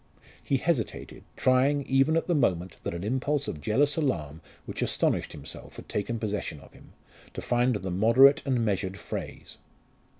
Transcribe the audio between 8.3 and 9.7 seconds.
and measured phrase.